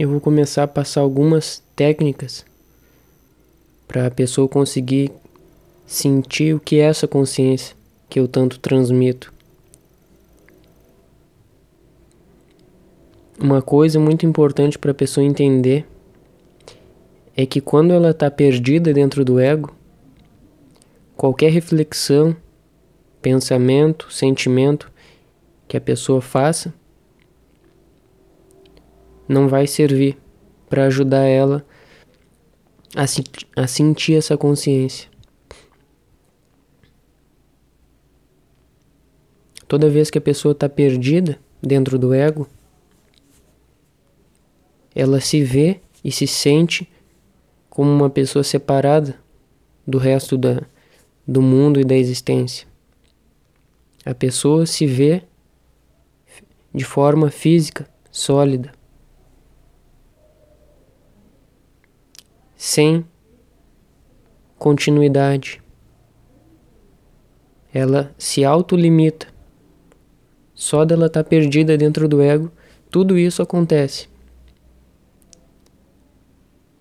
[0.00, 2.42] eu vou começar a passar algumas técnicas
[3.86, 5.12] para a pessoa conseguir
[5.86, 7.76] sentir o que é essa consciência
[8.08, 9.30] que eu tanto transmito.
[13.38, 15.86] Uma coisa muito importante para a pessoa entender
[17.36, 19.70] é que quando ela está perdida dentro do ego,
[21.14, 22.34] qualquer reflexão,
[23.20, 24.90] pensamento, sentimento
[25.68, 26.72] que a pessoa faça
[29.30, 30.18] não vai servir
[30.68, 31.64] para ajudar ela
[32.96, 33.22] a, se,
[33.54, 35.08] a sentir essa consciência.
[39.68, 42.48] Toda vez que a pessoa está perdida dentro do ego,
[44.96, 46.90] ela se vê e se sente
[47.68, 49.14] como uma pessoa separada
[49.86, 50.60] do resto da,
[51.24, 52.66] do mundo e da existência.
[54.04, 55.22] A pessoa se vê
[56.74, 58.79] de forma física, sólida,
[62.60, 63.06] sem
[64.58, 65.62] continuidade.
[67.72, 69.28] Ela se autolimita.
[70.54, 72.52] Só dela estar tá perdida dentro do ego,
[72.90, 74.10] tudo isso acontece.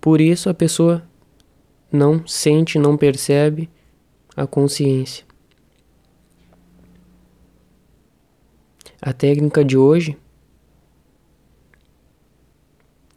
[0.00, 1.08] Por isso a pessoa
[1.92, 3.70] não sente, não percebe
[4.34, 5.24] a consciência.
[9.00, 10.18] A técnica de hoje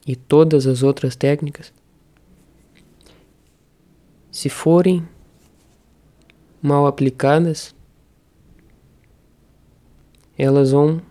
[0.05, 1.73] e todas as outras técnicas
[4.31, 5.05] se forem
[6.61, 7.75] mal aplicadas,
[10.37, 11.01] elas vão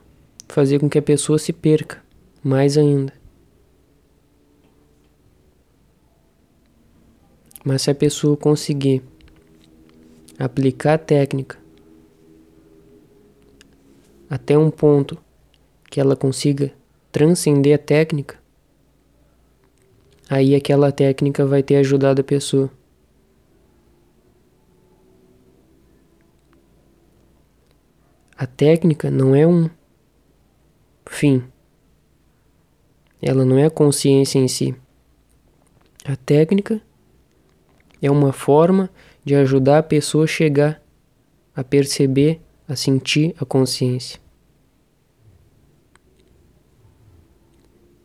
[0.49, 2.03] fazer com que a pessoa se perca
[2.43, 3.13] mais ainda.
[7.63, 9.03] Mas se a pessoa conseguir
[10.39, 11.59] aplicar a técnica
[14.31, 15.19] até um ponto
[15.91, 16.73] que ela consiga
[17.13, 18.39] transcender a técnica,
[20.29, 22.71] aí aquela técnica vai ter ajudado a pessoa.
[28.41, 29.69] A técnica não é um
[31.05, 31.45] fim.
[33.21, 34.75] Ela não é a consciência em si.
[36.07, 36.81] A técnica
[38.01, 38.89] é uma forma
[39.23, 40.83] de ajudar a pessoa a chegar
[41.55, 44.19] a perceber, a sentir a consciência.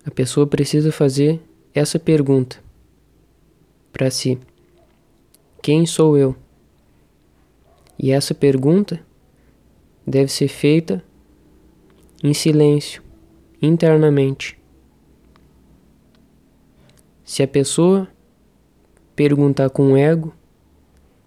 [0.06, 1.40] A pessoa precisa fazer
[1.74, 2.62] essa pergunta
[3.90, 4.38] para si:
[5.62, 6.36] Quem sou eu?
[7.98, 9.00] E essa pergunta
[10.06, 11.04] deve ser feita
[12.24, 13.02] em silêncio,
[13.62, 14.58] internamente.
[17.24, 18.08] Se a pessoa
[19.16, 20.34] perguntar com o ego,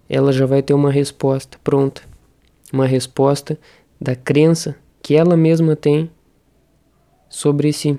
[0.09, 2.03] ela já vai ter uma resposta pronta,
[2.73, 3.59] uma resposta
[4.01, 6.11] da crença que ela mesma tem
[7.29, 7.99] sobre si.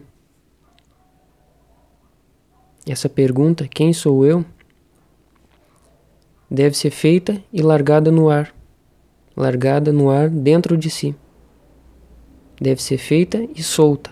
[2.88, 4.44] Essa pergunta, quem sou eu,
[6.50, 8.54] deve ser feita e largada no ar
[9.40, 11.16] largada no ar dentro de si.
[12.60, 14.12] Deve ser feita e solta.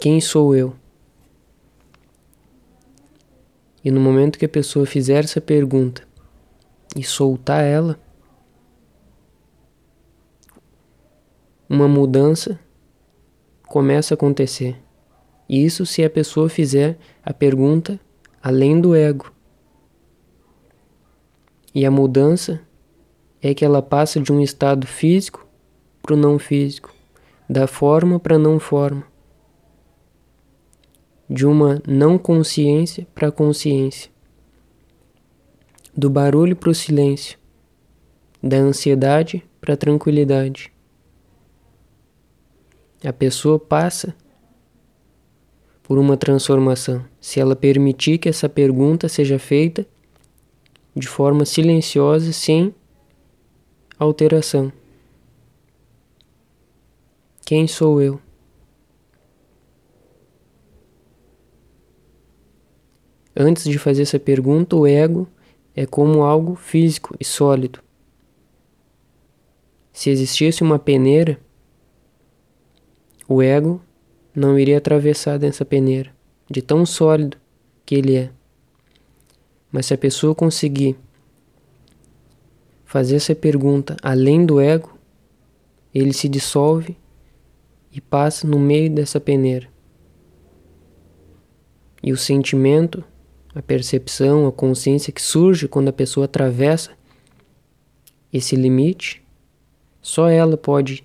[0.00, 0.74] Quem sou eu?
[3.84, 6.08] E no momento que a pessoa fizer essa pergunta
[6.96, 8.00] e soltar ela,
[11.68, 12.58] uma mudança
[13.66, 14.82] começa a acontecer.
[15.46, 18.00] Isso se a pessoa fizer a pergunta
[18.42, 19.30] além do ego.
[21.74, 22.60] E a mudança
[23.42, 25.44] é que ela passa de um estado físico
[26.00, 26.94] para o não físico,
[27.50, 29.04] da forma para a não forma,
[31.28, 34.10] de uma não consciência para a consciência,
[35.94, 37.36] do barulho para o silêncio,
[38.40, 40.72] da ansiedade para a tranquilidade.
[43.04, 44.14] A pessoa passa
[45.82, 49.84] por uma transformação se ela permitir que essa pergunta seja feita
[50.94, 52.72] de forma silenciosa, sem
[54.02, 54.72] alteração.
[57.44, 58.20] Quem sou eu?
[63.34, 65.26] Antes de fazer essa pergunta, o ego
[65.74, 67.80] é como algo físico e sólido.
[69.92, 71.38] Se existisse uma peneira,
[73.26, 73.80] o ego
[74.34, 76.14] não iria atravessar dessa peneira,
[76.50, 77.38] de tão sólido
[77.84, 78.30] que ele é.
[79.70, 80.96] Mas se a pessoa conseguir
[82.92, 84.98] fazer essa pergunta além do ego,
[85.94, 86.94] ele se dissolve
[87.90, 89.66] e passa no meio dessa peneira.
[92.02, 93.02] E o sentimento,
[93.54, 96.90] a percepção, a consciência que surge quando a pessoa atravessa
[98.30, 99.26] esse limite,
[100.02, 101.02] só ela pode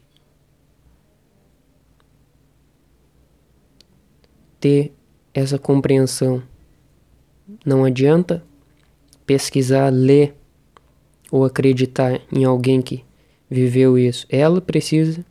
[4.60, 4.94] ter
[5.34, 6.44] essa compreensão.
[7.66, 8.44] Não adianta
[9.26, 10.36] pesquisar, ler
[11.32, 13.04] ou acreditar em alguém que
[13.50, 14.26] viveu isso.
[14.30, 15.26] Ela precisa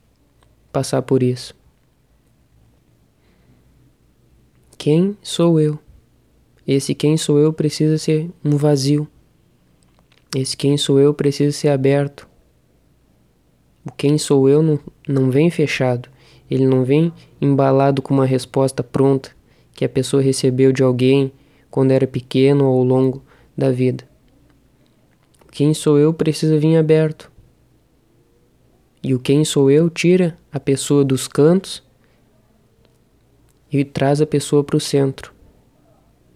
[0.72, 1.54] passar por isso.
[4.76, 5.78] Quem sou eu?
[6.66, 9.08] Esse quem sou eu precisa ser um vazio.
[10.34, 12.28] Esse quem sou eu precisa ser aberto.
[13.84, 14.78] O quem sou eu não,
[15.08, 16.08] não vem fechado.
[16.50, 19.30] Ele não vem embalado com uma resposta pronta
[19.74, 21.32] que a pessoa recebeu de alguém
[21.70, 23.22] quando era pequeno ou ao longo
[23.56, 24.04] da vida.
[25.56, 27.32] Quem sou eu precisa vir aberto.
[29.02, 31.82] E o quem sou eu tira a pessoa dos cantos
[33.72, 35.32] e traz a pessoa para o centro.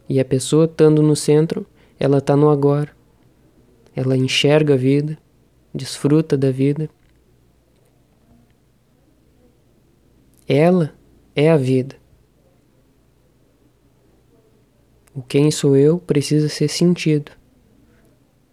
[0.09, 1.67] E a pessoa estando no centro,
[1.99, 2.97] ela está no agora.
[3.95, 5.19] Ela enxerga a vida,
[5.75, 6.89] desfruta da vida.
[10.49, 10.95] Ela
[11.37, 11.95] é a vida.
[15.15, 17.33] O quem sou eu precisa ser sentido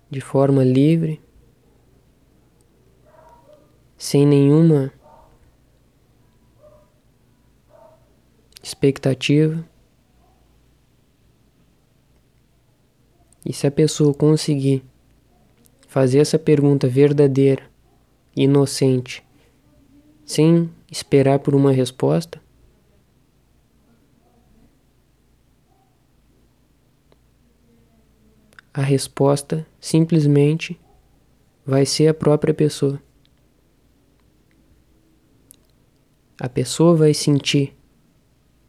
[0.10, 1.22] de forma livre,
[3.98, 4.92] sem nenhuma
[8.62, 9.64] expectativa.
[13.46, 14.84] E se a pessoa conseguir
[15.88, 17.64] fazer essa pergunta verdadeira,
[18.36, 19.26] inocente,
[20.26, 22.42] sem esperar por uma resposta,
[28.78, 30.80] a resposta simplesmente
[31.66, 33.02] vai ser a própria pessoa.
[36.40, 37.76] A pessoa vai sentir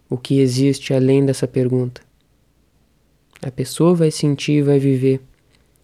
[0.09, 2.01] o que existe além dessa pergunta.
[3.43, 5.21] A pessoa vai sentir e vai viver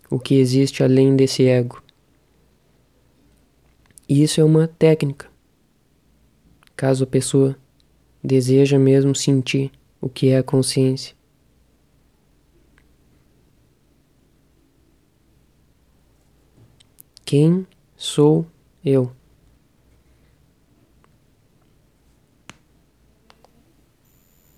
[0.09, 1.83] o que existe além desse ego.
[4.09, 5.31] E isso é uma técnica.
[6.75, 7.55] Caso a pessoa
[8.23, 11.15] deseja mesmo sentir o que é a consciência.
[17.25, 17.67] Quem
[17.97, 18.45] sou
[18.85, 19.11] eu?